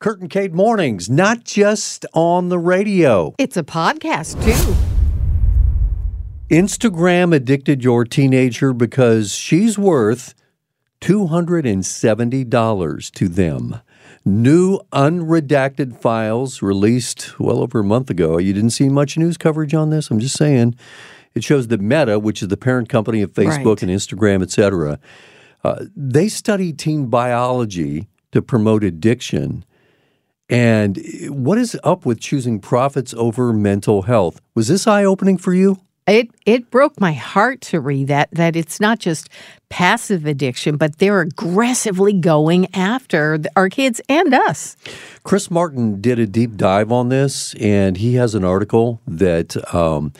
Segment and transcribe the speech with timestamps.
[0.00, 3.34] Kurt and Kate Mornings, not just on the radio.
[3.36, 4.76] It's a podcast, too.
[6.54, 10.34] Instagram addicted your teenager because she's worth
[11.00, 13.80] $270 to them.
[14.24, 18.38] New unredacted files released well over a month ago.
[18.38, 20.12] You didn't see much news coverage on this.
[20.12, 20.76] I'm just saying.
[21.34, 23.82] It shows that Meta, which is the parent company of Facebook Right.
[23.82, 25.00] and Instagram, et cetera,
[25.64, 29.64] uh, they study teen biology to promote addiction.
[30.48, 34.40] And what is up with choosing profits over mental health?
[34.54, 35.78] Was this eye opening for you?
[36.06, 39.28] It it broke my heart to read that that it's not just
[39.68, 44.74] passive addiction, but they're aggressively going after our kids and us.
[45.24, 50.14] Chris Martin did a deep dive on this, and he has an article that, um,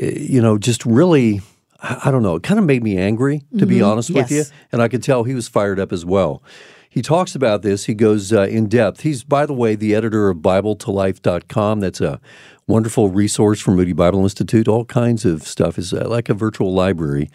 [0.00, 1.40] eh, you know, just really,
[1.80, 4.42] I I don't know, it kind of made me angry, to be honest with you.
[4.72, 6.42] And I could tell he was fired up as well.
[6.90, 7.84] He talks about this.
[7.84, 9.02] He goes uh, in depth.
[9.02, 11.78] He's, by the way, the editor of BibleToLife.com.
[11.78, 12.20] That's a
[12.66, 14.66] wonderful resource from Moody Bible Institute.
[14.66, 17.30] All kinds of stuff is uh, like a virtual library.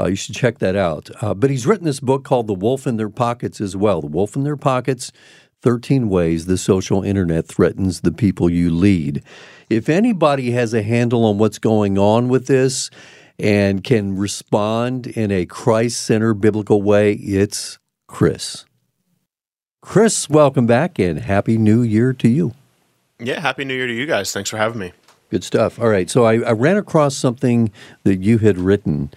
[0.00, 1.10] Uh, you should check that out.
[1.22, 4.00] Uh, but he's written this book called The Wolf in Their Pockets as well.
[4.00, 5.12] The Wolf in Their Pockets
[5.62, 9.22] 13 Ways the Social Internet Threatens the People You Lead.
[9.70, 12.90] If anybody has a handle on what's going on with this
[13.38, 18.64] and can respond in a Christ centered biblical way, it's Chris.
[19.80, 22.52] Chris, welcome back and Happy New Year to you.
[23.20, 24.32] Yeah, happy new year to you guys.
[24.32, 24.92] Thanks for having me.
[25.30, 25.78] Good stuff.
[25.78, 26.10] All right.
[26.10, 27.70] So I, I ran across something
[28.02, 29.10] that you had written,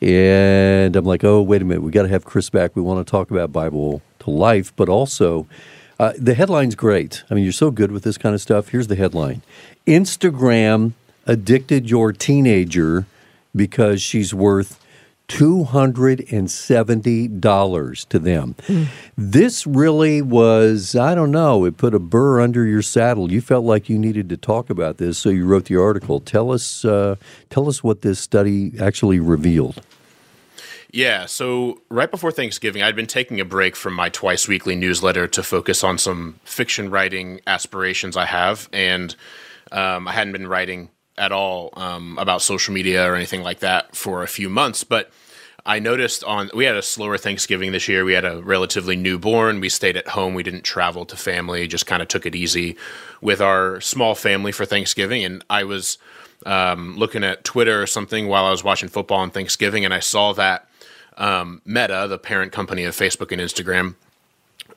[0.00, 1.82] and I'm like, oh, wait a minute.
[1.82, 2.74] We got to have Chris back.
[2.74, 5.46] We want to talk about Bible to life, but also
[5.98, 7.24] uh, the headline's great.
[7.30, 8.68] I mean, you're so good with this kind of stuff.
[8.68, 9.42] Here's the headline
[9.86, 10.92] Instagram
[11.26, 13.06] addicted your teenager
[13.54, 14.82] because she's worth
[15.28, 18.56] $270 to them.
[19.16, 23.32] This really was, I don't know, it put a burr under your saddle.
[23.32, 26.20] You felt like you needed to talk about this, so you wrote the article.
[26.20, 27.16] Tell us, uh,
[27.50, 29.82] tell us what this study actually revealed.
[30.92, 35.26] Yeah, so right before Thanksgiving, I'd been taking a break from my twice weekly newsletter
[35.28, 39.14] to focus on some fiction writing aspirations I have, and
[39.72, 43.96] um, I hadn't been writing at all um, about social media or anything like that
[43.96, 44.84] for a few months.
[44.84, 45.10] But
[45.66, 48.04] I noticed on we had a slower Thanksgiving this year.
[48.04, 49.60] We had a relatively newborn.
[49.60, 50.32] We stayed at home.
[50.32, 51.66] We didn't travel to family.
[51.66, 52.76] Just kind of took it easy
[53.20, 55.24] with our small family for Thanksgiving.
[55.24, 55.98] And I was
[56.46, 60.00] um, looking at Twitter or something while I was watching football on Thanksgiving, and I
[60.00, 60.68] saw that
[61.16, 63.96] um, Meta, the parent company of Facebook and Instagram,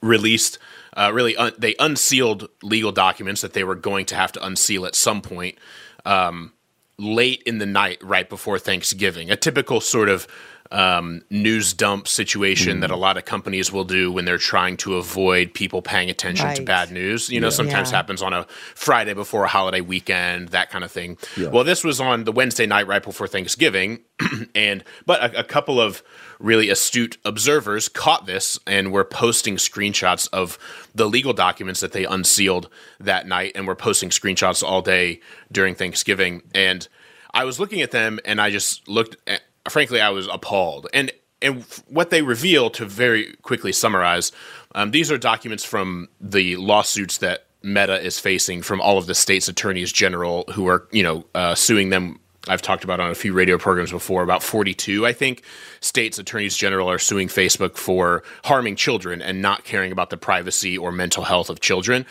[0.01, 0.57] released
[0.97, 4.85] uh, really un- they unsealed legal documents that they were going to have to unseal
[4.85, 5.57] at some point
[6.05, 6.53] um,
[6.97, 9.29] late in the night right before Thanksgiving.
[9.29, 10.27] A typical sort of
[10.71, 14.97] um, news dump situation that a lot of companies will do when they're trying to
[14.97, 17.29] avoid people paying attention to bad news.
[17.29, 17.97] You know, sometimes Yeah.
[17.97, 21.17] happens on a Friday before a holiday weekend, that kind of thing.
[21.35, 21.47] Yeah.
[21.47, 24.01] Well, this was on the Wednesday night right before Thanksgiving,
[24.55, 26.03] and but a, a couple of
[26.39, 30.57] really astute observers caught this and were posting screenshots of
[30.93, 32.69] the legal documents that they unsealed
[32.99, 35.19] that night, and were posting screenshots all day
[35.51, 36.43] during Thanksgiving.
[36.53, 36.87] And
[37.33, 39.17] I was looking at them, and I just looked.
[39.25, 40.87] At, frankly, I was appalled.
[40.93, 41.11] And
[41.41, 44.31] and what they reveal to very quickly summarize,
[44.75, 49.15] um, these are documents from the lawsuits that Meta is facing from all of the
[49.15, 52.19] states' attorneys general who are, you know, uh, suing them.
[52.47, 54.23] I've talked about on a few radio programs before.
[54.23, 55.43] About 42, I think,
[55.81, 60.77] states' attorneys general are suing Facebook for harming children and not caring about the privacy
[60.77, 62.05] or mental health of children.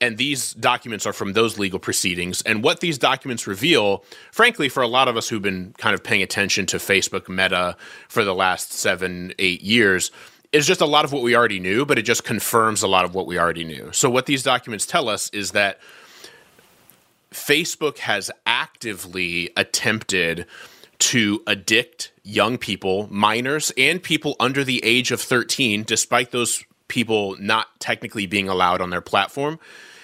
[0.00, 2.40] And these documents are from those legal proceedings.
[2.42, 6.04] And what these documents reveal, frankly, for a lot of us who've been kind of
[6.04, 7.76] paying attention to Facebook Meta
[8.08, 10.12] for the last seven, eight years,
[10.52, 13.04] is just a lot of what we already knew, but it just confirms a lot
[13.04, 13.90] of what we already knew.
[13.92, 15.80] So, what these documents tell us is that
[17.32, 20.46] Facebook has actively attempted
[20.98, 27.36] to addict young people, minors, and people under the age of 13, despite those people
[27.38, 29.60] not technically being allowed on their platform,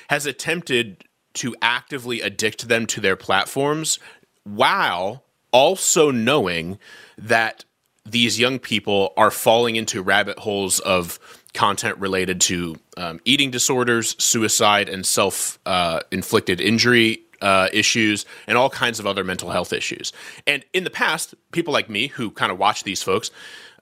[0.08, 3.98] has attempted to actively addict them to their platforms
[4.44, 6.78] while also knowing
[7.18, 7.64] that
[8.06, 11.18] these young people are falling into rabbit holes of
[11.54, 18.58] content related to um, eating disorders, suicide, and self uh, inflicted injury uh, issues, and
[18.58, 20.12] all kinds of other mental health issues.
[20.46, 23.30] And in the past, people like me who kind of watch these folks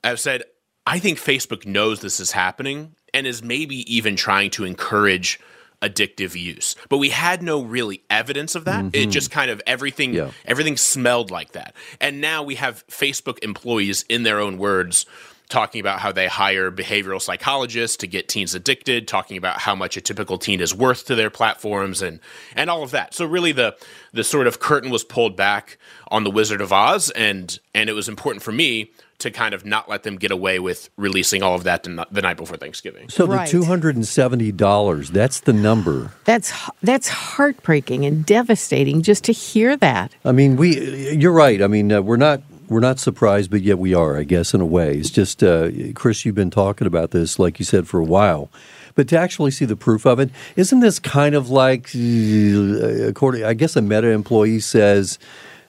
[0.05, 0.45] have said,
[0.87, 5.39] I think Facebook knows this is happening and is maybe even trying to encourage
[5.83, 6.77] addictive use.
[6.89, 8.85] But we had no really evidence of that.
[8.87, 9.11] It mm-hmm.
[9.11, 10.31] just kind of everything Yeah.
[10.47, 11.75] everything smelled like that.
[12.01, 15.07] And now we have Facebook employees in their own words
[15.49, 19.99] talking about how they hire behavioral psychologists to get teens addicted, talking about how much
[19.99, 22.21] a typical teen is worth to their platforms and
[22.57, 23.13] and all of that.
[23.13, 23.77] So really the
[24.13, 25.77] the sort of curtain was pulled back
[26.09, 28.91] on the Wizard of Oz and and it was important for me
[29.23, 32.37] to kind of not let them get away with releasing all of that the night
[32.37, 33.09] before Thanksgiving.
[33.09, 33.49] So right.
[33.49, 36.13] the $270, that's the number.
[36.25, 36.53] That's
[36.83, 40.13] that's heartbreaking and devastating just to hear that.
[40.25, 41.63] I mean, we you're right.
[41.63, 44.61] I mean, uh, we're not we're not surprised, but yet we are, I guess, in
[44.61, 44.97] a way.
[44.97, 48.51] It's just, uh, Chris, you've been talking about this, like you said, for a while.
[48.95, 53.45] But to actually see the proof of it, isn't this kind of like, uh, according,
[53.45, 55.19] I guess, a Meta employee says,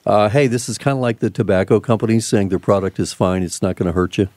[0.06, 3.42] uh, "Hey, this is kind of like the tobacco companies saying their product is fine;
[3.42, 4.28] it's not going to hurt you."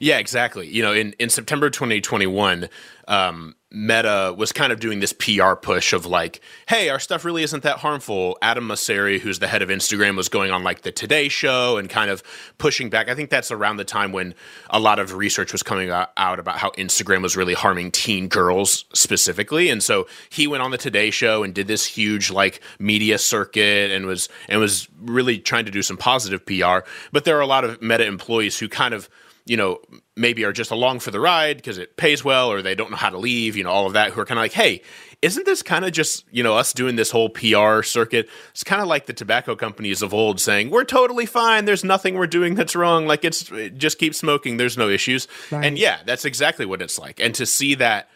[0.00, 0.68] Yeah, exactly.
[0.68, 2.68] You know, in in September 2021,
[3.08, 7.42] um, Meta was kind of doing this PR push of like, hey, our stuff really
[7.42, 8.38] isn't that harmful.
[8.40, 11.90] Adam Mosseri, who's the head of Instagram, was going on like the Today Show and
[11.90, 12.22] kind of
[12.58, 13.08] pushing back.
[13.08, 14.34] I think that's around the time when
[14.70, 18.84] a lot of research was coming out about how Instagram was really harming teen girls
[18.94, 19.68] specifically.
[19.68, 23.90] And so he went on the Today Show and did this huge like media circuit
[23.90, 26.88] and was and was really trying to do some positive PR.
[27.10, 29.08] But there are a lot of Meta employees who kind of
[29.46, 29.80] you know,
[30.16, 32.96] maybe are just along for the ride because it pays well or they don't know
[32.96, 34.80] how to leave, you know, all of that, who are kind of like, hey,
[35.20, 38.28] isn't this kind of just, you know, us doing this whole PR circuit?
[38.50, 41.66] It's kind of like the tobacco companies of old saying, we're totally fine.
[41.66, 43.06] There's nothing we're doing that's wrong.
[43.06, 44.56] Like it's just keep smoking.
[44.56, 45.28] There's no issues.
[45.50, 45.64] Right.
[45.64, 47.20] And yeah, that's exactly what it's like.
[47.20, 48.08] And to see that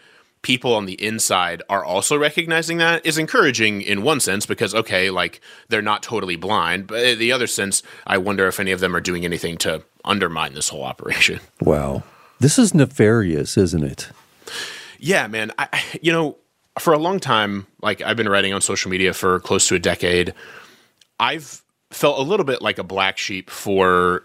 [0.43, 5.11] people on the inside are also recognizing that is encouraging in one sense because okay
[5.11, 8.79] like they're not totally blind but uh, the other sense i wonder if any of
[8.79, 11.41] them are doing anything to undermine this whole operation.
[11.61, 12.03] Wow.
[12.41, 14.11] This is nefarious, isn't it?
[14.99, 15.53] Yeah, man.
[15.59, 16.37] I, you know,
[16.79, 19.79] for a long time, like I've been writing on social media for close to a
[19.79, 20.35] decade,
[21.19, 24.25] I've felt a little bit like a black sheep for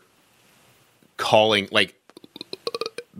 [1.18, 1.96] calling, like,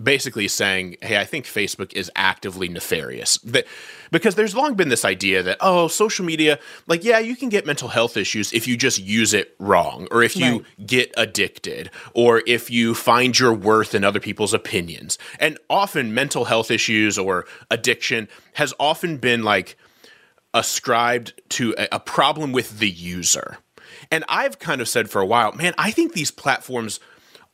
[0.02, 3.66] basically saying, "Hey, I think Facebook is actively nefarious." That
[4.12, 7.66] because there's long been this idea that oh, social media, like yeah, you can get
[7.66, 10.88] mental health issues if you just use it wrong, or if you right.
[10.88, 15.18] get addicted, or if you find your worth in other people's opinions.
[15.40, 19.78] And often, mental health issues or addiction has often been like
[20.54, 23.58] ascribed to a, a problem with the user.
[24.12, 27.00] And I've kind of said for a while, man, I think these platforms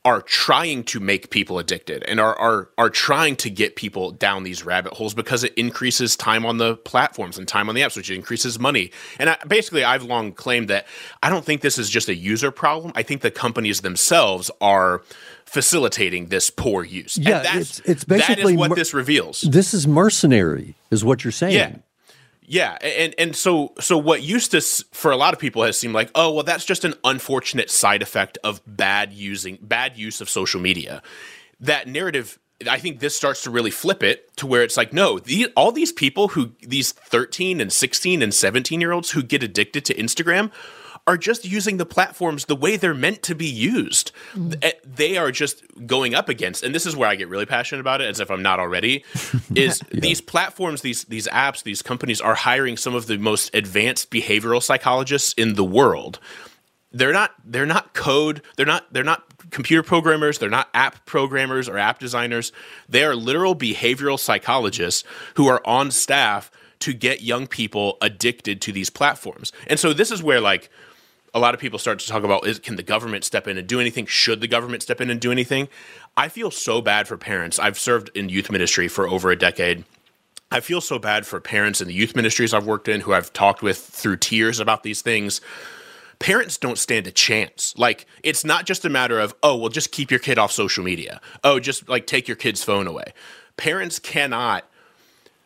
[0.04, 4.44] are trying to make people addicted and are, are are trying to get people down
[4.44, 7.96] these rabbit holes because it increases time on the platforms and time on the apps,
[7.96, 8.90] which increases money.
[9.18, 10.86] And I, basically, I've long claimed that
[11.22, 12.92] I don't think this is just a user problem.
[12.94, 15.02] I think the companies themselves are
[15.44, 17.18] facilitating this poor use.
[17.18, 19.42] Yeah, it's, it's basically what mer- this reveals.
[19.42, 21.54] This is mercenary, is what you're saying.
[21.54, 21.76] Yeah.
[22.50, 24.60] Yeah, and and so so what used to
[24.90, 28.02] for a lot of people has seemed like oh well that's just an unfortunate side
[28.02, 31.00] effect of bad using bad use of social media.
[31.60, 35.18] That narrative I think this starts to really flip it to where it's like, no,
[35.18, 39.42] the, all these people who, these 13 and 16 and 17 year olds who get
[39.42, 40.50] addicted to Instagram
[41.06, 44.12] are just using the platforms the way they're meant to be used.
[44.34, 44.72] Mm.
[44.84, 48.00] They are just going up against, and this is where I get really passionate about
[48.00, 49.04] it, as if I'm not already.
[49.54, 50.00] Is yeah.
[50.00, 54.62] these platforms, these these apps, these companies are hiring some of the most advanced behavioral
[54.62, 56.18] psychologists in the world.
[56.92, 58.42] They're not they're not code.
[58.56, 60.38] They're not they're not computer programmers.
[60.38, 62.52] They're not app programmers or app designers.
[62.88, 65.04] They are literal behavioral psychologists
[65.34, 69.52] who are on staff to get young people addicted to these platforms.
[69.66, 70.70] And so this is where like
[71.32, 73.66] a lot of people start to talk about is, can the government step in and
[73.66, 74.06] do anything?
[74.06, 75.68] Should the government step in and do anything?
[76.16, 77.58] I feel so bad for parents.
[77.58, 79.84] I've served in youth ministry for over a decade.
[80.50, 83.32] I feel so bad for parents in the youth ministries I've worked in who I've
[83.32, 85.40] talked with through tears about these things.
[86.18, 87.72] Parents don't stand a chance.
[87.78, 90.82] Like, it's not just a matter of, oh, well, just keep your kid off social
[90.82, 91.20] media.
[91.44, 93.14] Oh, just like take your kid's phone away.
[93.56, 94.64] Parents cannot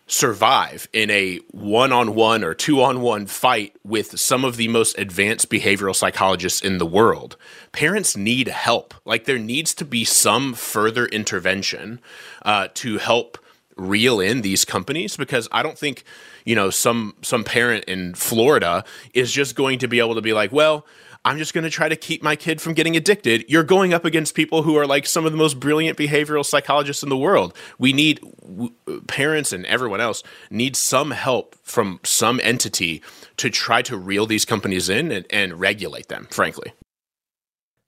[0.06, 4.68] survive in a one on one or two on one fight with some of the
[4.68, 7.36] most advanced behavioral psychologists in the world.
[7.72, 8.94] Parents need help.
[9.04, 12.00] Like, there needs to be some further intervention
[12.42, 13.38] uh, to help
[13.76, 16.04] reel in these companies because I don't think,
[16.44, 18.84] you know, some some parent in Florida
[19.14, 20.86] is just going to be able to be like, well,
[21.26, 23.46] I'm just going to try to keep my kid from getting addicted.
[23.48, 27.02] You're going up against people who are like some of the most brilliant behavioral psychologists
[27.02, 27.56] in the world.
[27.78, 28.74] We need w-
[29.06, 33.02] parents and everyone else need some help from some entity
[33.38, 36.74] to try to reel these companies in and, and regulate them, frankly.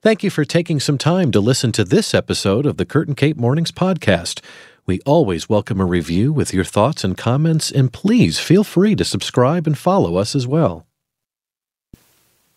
[0.02, 3.16] Thank you for taking some time to listen to this episode of the Kurt and
[3.16, 4.40] Kate Mornings podcast.
[4.86, 9.04] We always welcome a review with your thoughts and comments, and please feel free to
[9.04, 10.85] subscribe and follow us as well.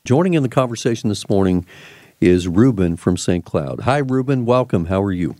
[0.06, 1.66] Joining in the conversation this morning
[2.22, 3.44] is Ruben from St.
[3.44, 3.82] Cloud.
[3.82, 4.46] Hi, Ruben.
[4.46, 4.86] Welcome.
[4.86, 5.36] How are you?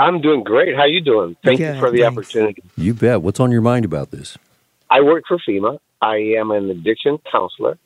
[0.00, 0.76] I'm doing great.
[0.76, 1.36] How you doing?
[1.44, 2.16] Thank Good, you for the thanks.
[2.16, 2.62] opportunity.
[2.76, 3.22] You bet.
[3.22, 4.36] What's on your mind about this?
[4.90, 5.78] I work for FEMA.
[6.02, 7.78] I am an addiction counselor.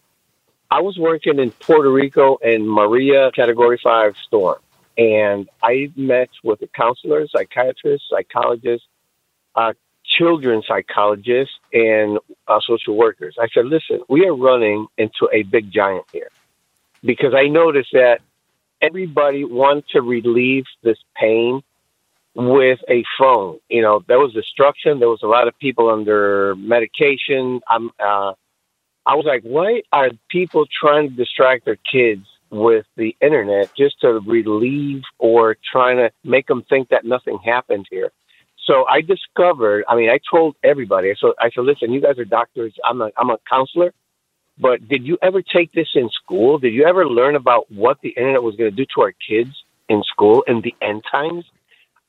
[0.71, 4.59] I was working in Puerto Rico in Maria Category 5 storm,
[4.97, 8.85] and I met with a counselor, psychiatrist, psychologist,
[9.57, 9.75] uh,
[10.05, 12.19] children psychologist, and
[12.51, 13.37] uh, social workers.
[13.41, 16.31] I said, listen, we are running into a big giant here
[17.05, 18.21] because I noticed that
[18.83, 21.63] everybody wants to relieve this pain
[22.35, 23.59] with a phone.
[23.69, 24.99] You know, there was destruction.
[24.99, 27.61] There was a lot of people under medication.
[27.69, 28.33] I'm, uh,
[29.07, 34.01] I was like, why are people trying to distract their kids with the internet just
[34.01, 38.11] to relieve or trying to make them think that nothing happened here?
[38.71, 39.85] So I discovered.
[39.89, 41.13] I mean, I told everybody.
[41.19, 42.73] So I said, listen, you guys are doctors.
[42.85, 43.93] I'm a, I'm a counselor.
[44.59, 46.59] But did you ever take this in school?
[46.59, 49.51] Did you ever learn about what the internet was going to do to our kids
[49.89, 51.45] in school in the end times?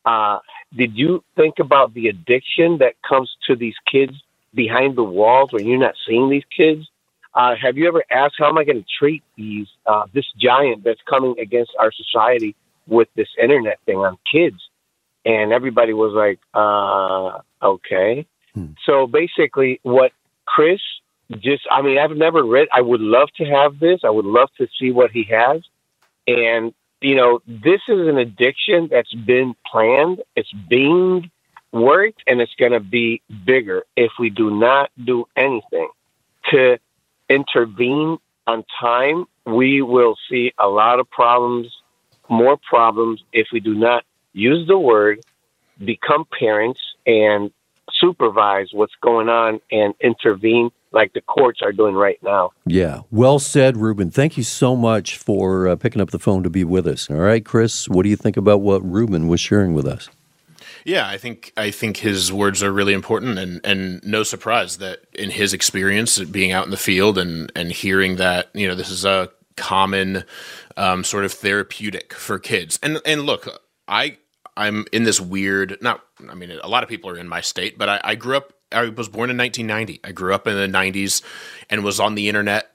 [0.06, 0.38] Uh,
[0.76, 4.14] did you think about the addiction that comes to these kids
[4.54, 6.88] behind the walls when you're not seeing these kids?
[7.34, 10.84] Uh, have you ever asked how am I going to treat these uh, this giant
[10.84, 12.56] that's coming against our society
[12.88, 14.62] with this internet thing on kids?
[15.26, 18.26] And everybody was like, uh, okay.
[18.54, 18.74] Hmm.
[18.86, 20.12] So basically, what
[20.46, 20.82] Chris
[21.40, 22.68] just, I mean, I've never read.
[22.74, 24.02] I would love to have this.
[24.04, 25.62] I would love to see what he has.
[26.28, 30.22] And you know, this is an addiction that's been planned.
[30.36, 31.32] It's being
[31.72, 35.90] worked, and it's going to be bigger if we do not do anything
[36.52, 36.78] to
[37.28, 39.26] intervene on time.
[39.46, 41.68] We will see a lot of problems,
[42.30, 45.22] more problems, if we do not use the word,
[45.84, 47.52] become parents, and
[47.92, 52.52] supervise what's going on and intervene like the courts are doing right now.
[52.66, 53.02] Yeah.
[53.12, 54.12] Well said, Ruben.
[54.12, 57.10] Thank you so much for uh, picking up the phone to be with us.
[57.10, 60.10] All right, Chris, what do you think about what Ruben was sharing with us?
[60.84, 65.02] Yeah, I think I think his words are really important, and and no surprise that
[65.14, 68.90] in his experience being out in the field and and hearing that you know this
[68.90, 70.24] is a common
[70.78, 72.80] um, sort of therapeutic for kids.
[72.82, 73.48] And and look,
[73.88, 74.18] I
[74.58, 77.78] I'm in this weird not I mean a lot of people are in my state,
[77.78, 80.00] but I, I grew up I was born in 1990.
[80.04, 81.22] I grew up in the 90s
[81.70, 82.72] and was on the internet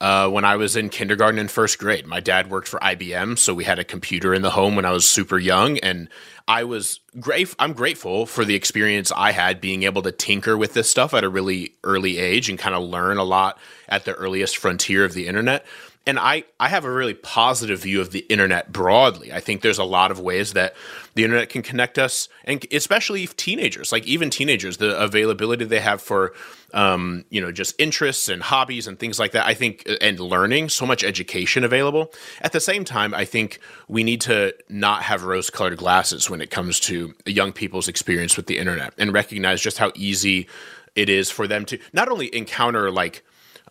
[0.00, 2.06] uh, when I was in kindergarten and first grade.
[2.06, 4.92] My dad worked for IBM, so we had a computer in the home when I
[4.92, 6.08] was super young, and
[6.46, 7.54] I was great.
[7.58, 11.24] I'm grateful for the experience I had being able to tinker with this stuff at
[11.24, 13.58] a really early age and kind of learn a lot
[13.88, 15.66] at the earliest frontier of the internet.
[16.08, 19.30] And I, I have a really positive view of the internet broadly.
[19.30, 20.74] I think there's a lot of ways that
[21.14, 25.80] the internet can connect us, and especially if teenagers, like even teenagers, the availability they
[25.80, 26.32] have for,
[26.72, 29.46] um, you know, just interests and hobbies and things like that.
[29.46, 32.10] I think, and learning, so much education available.
[32.40, 36.40] At the same time, I think we need to not have rose colored glasses when
[36.40, 40.48] it comes to young people's experience with the internet and recognize just how easy
[40.94, 43.22] it is for them to not only encounter like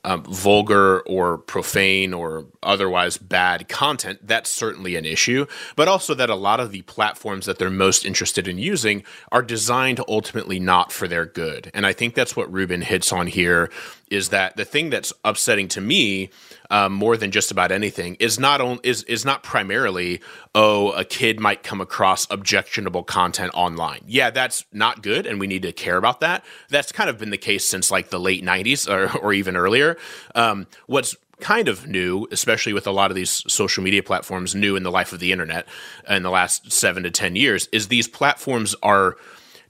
[0.03, 5.45] um, vulgar or profane or otherwise bad content, that's certainly an issue.
[5.75, 9.41] But also that a lot of the platforms that they're most interested in using are
[9.41, 11.71] designed ultimately not for their good.
[11.73, 13.69] And I think that's what Ruben hits on here
[14.09, 16.29] is that the thing that's upsetting to me
[16.69, 20.21] um, more than just about anything is not on, is is not primarily
[20.55, 24.01] oh a kid might come across objectionable content online.
[24.05, 26.43] Yeah, that's not good, and we need to care about that.
[26.69, 29.97] That's kind of been the case since like the late '90s or, or even earlier.
[30.35, 34.75] Um, what's kind of new, especially with a lot of these social media platforms, new
[34.75, 35.67] in the life of the internet
[36.09, 39.17] in the last seven to ten years, is these platforms are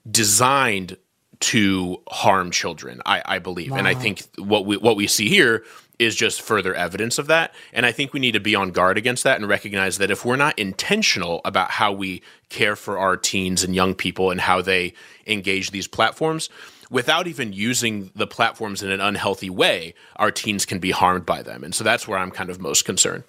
[0.10, 0.98] designed
[1.40, 3.02] to harm children.
[3.06, 5.64] I, I believe, and I think what we what we see here
[6.00, 7.54] is just further evidence of that.
[7.74, 10.24] And I think we need to be on guard against that and recognize that if
[10.24, 14.62] we're not intentional about how we care for our teens and young people and how
[14.62, 14.94] they
[15.26, 16.50] engage these platforms,
[16.90, 21.42] without even using the platforms in an unhealthy way, our teens can be harmed by
[21.42, 21.64] them.
[21.64, 23.24] And so that's where I'm kind of most concerned.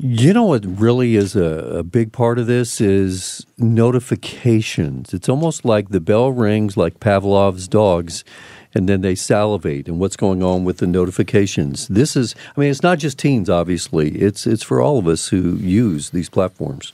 [0.00, 5.12] You know what really is a, a, big part of this is notifications.
[5.12, 8.22] It's almost like the bell rings like Pavlov's dogs
[8.74, 11.88] and then they salivate and what's going on with the notifications.
[11.88, 14.10] This is I mean it's not just teens obviously.
[14.12, 16.92] It's it's for all of us who use these platforms.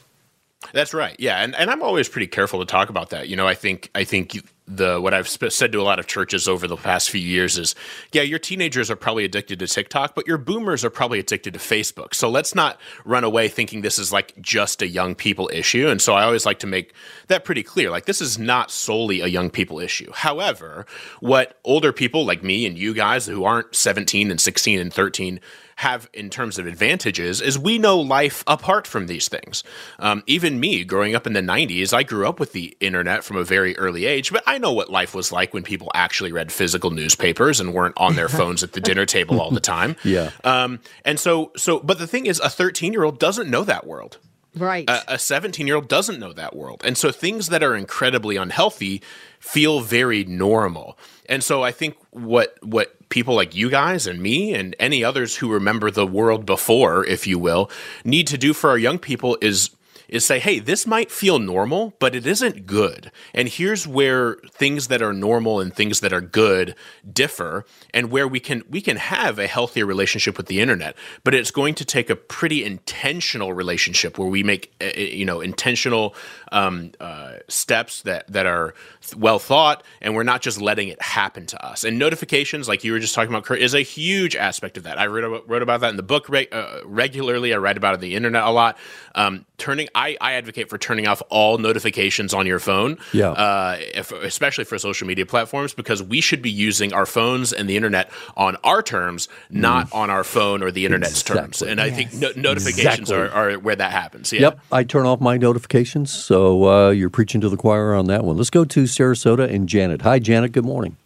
[0.72, 1.14] That's right.
[1.18, 3.28] Yeah, and and I'm always pretty careful to talk about that.
[3.28, 4.34] You know, I think I think
[4.66, 7.58] the what I've sp- said to a lot of churches over the past few years
[7.58, 7.74] is,
[8.12, 11.60] yeah, your teenagers are probably addicted to TikTok, but your boomers are probably addicted to
[11.60, 12.14] Facebook.
[12.14, 15.88] So let's not run away thinking this is like just a young people issue.
[15.88, 16.94] And so I always like to make
[17.26, 17.90] that pretty clear.
[17.90, 20.10] Like this is not solely a young people issue.
[20.12, 20.86] However,
[21.20, 25.40] what older people like me and you guys who aren't 17 and 16 and 13
[25.76, 29.64] have in terms of advantages is we know life apart from these things.
[29.98, 33.36] Um, even me, growing up in the 90s, I grew up with the internet from
[33.36, 36.52] a very early age, but I know what life was like when people actually read
[36.52, 39.96] physical newspapers and weren't on their phones at the dinner table all the time.
[40.04, 40.30] Yeah.
[40.44, 43.86] Um, and so, so, but the thing is, a 13 year old doesn't know that
[43.86, 44.18] world.
[44.56, 44.88] Right.
[45.08, 46.82] A 17 year old doesn't know that world.
[46.84, 49.02] And so things that are incredibly unhealthy
[49.40, 50.96] feel very normal.
[51.28, 55.36] And so I think what what people like you guys and me and any others
[55.36, 57.70] who remember the world before, if you will,
[58.04, 59.70] need to do for our young people is
[60.08, 63.10] is say, hey, this might feel normal, but it isn't good.
[63.32, 66.74] And here's where things that are normal and things that are good
[67.10, 70.96] differ, and where we can we can have a healthier relationship with the internet.
[71.22, 75.24] But it's going to take a pretty intentional relationship where we make uh, uh, you
[75.24, 76.14] know intentional
[76.52, 78.74] um, uh, steps that that are
[79.16, 81.84] well thought, and we're not just letting it happen to us.
[81.84, 84.98] And notifications, like you were just talking about, Kurt, is a huge aspect of that.
[84.98, 87.52] I wrote about, wrote about that in the book uh, regularly.
[87.54, 88.76] I write about it on the internet a lot.
[89.14, 93.30] Um, turning, I, I advocate for turning off all notifications on your phone, Yeah.
[93.30, 97.68] uh, if, especially for social media platforms, because we should be using our phones and
[97.68, 101.62] the internet on our terms, not on our phone or the internet's terms.
[101.62, 101.70] Exactly.
[101.72, 103.16] And I think no- notifications Exactly.
[103.16, 104.32] are, are where that happens.
[104.32, 104.40] Yeah.
[104.40, 108.24] Yep, I turn off my notifications, so uh, you're preaching to the choir on that
[108.24, 108.36] one.
[108.36, 110.02] Let's go to Sarasota and Janet.
[110.02, 110.52] Hi, Janet.
[110.52, 110.96] Good morning.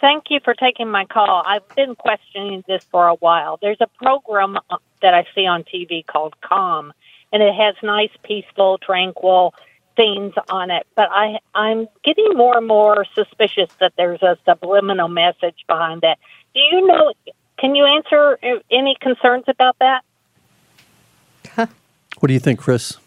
[0.00, 1.44] Thank you for taking my call.
[1.46, 3.58] I've been questioning this for a while.
[3.62, 6.92] There's a program uh, that I see on TV called Calm,
[7.32, 9.54] and it has nice, peaceful, tranquil
[9.96, 10.86] themes on it.
[10.94, 16.18] But I, I'm getting more and more suspicious that there's a subliminal message behind that.
[16.54, 17.12] Do you know?
[17.58, 20.02] Can you answer uh, any concerns about that?
[22.18, 22.98] What do you think, Chris?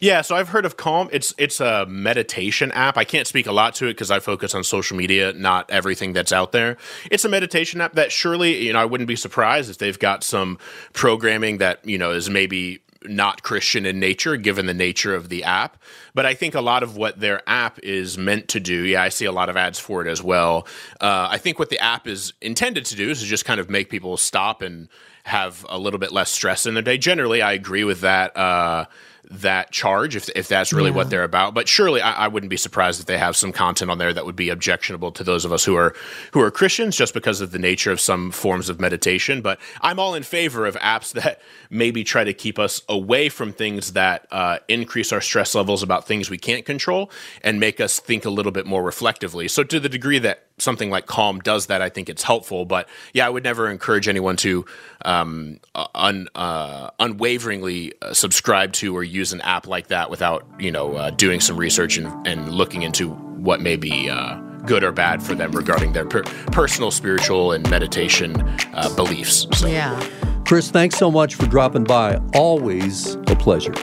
[0.00, 1.08] Yeah, so I've heard of Calm.
[1.12, 2.96] It's it's a meditation app.
[2.96, 6.12] I can't speak a lot to it because I focus on social media, not everything
[6.12, 6.76] that's out there.
[7.10, 10.24] It's a meditation app that surely, you know, I wouldn't be surprised if they've got
[10.24, 10.58] some
[10.92, 15.44] programming that, you know, is maybe not Christian in nature, given the nature of the
[15.44, 15.82] app.
[16.14, 19.08] But I think a lot of what their app is meant to do, yeah, I
[19.08, 20.66] see a lot of ads for it as well.
[21.00, 23.88] Uh, I think what the app is intended to do is just kind of make
[23.90, 24.88] people stop and
[25.24, 26.98] have a little bit less stress in their day.
[26.98, 28.36] Generally, I agree with that.
[28.36, 28.86] Uh,
[29.30, 31.54] that charge if, if that's really what they're about.
[31.54, 34.26] But surely I, I wouldn't be surprised if they have some content on there that
[34.26, 35.94] would be objectionable to those of us who are
[36.32, 39.40] who are christians just because of the nature of some forms of meditation.
[39.40, 43.52] But i'm all in favor of apps that maybe try to keep us away from
[43.52, 47.10] things that uh, increase our stress levels about things we can't control
[47.42, 49.48] and make us think a little bit more reflectively.
[49.48, 52.64] So to the degree that something like calm does that i think it's helpful.
[52.64, 54.64] But yeah i would never encourage anyone to
[55.04, 55.60] um,
[55.94, 60.94] un, uh, unwaveringly uh, subscribe to or use an app like that without you know
[60.96, 65.22] uh, doing some research and, and looking into what may be uh, good or bad
[65.22, 68.40] for them regarding their per- personal spiritual and meditation
[68.74, 69.98] uh, beliefs so Yeah.
[70.46, 72.16] Chris, thanks so much for dropping by.
[72.34, 73.74] Always a pleasure.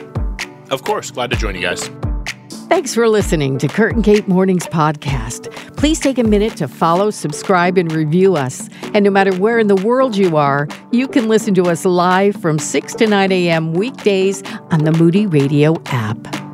[0.70, 1.88] of course glad to join you guys
[2.68, 5.50] Thanks for listening to Kurt and Kate Mornings Podcast.
[5.78, 8.68] Please take a minute to follow, subscribe, and review us.
[8.92, 12.36] And no matter where in the world you are, you can listen to us live
[12.36, 13.72] from 6 to 9 a.m.
[13.72, 16.47] weekdays on the Moody Radio app.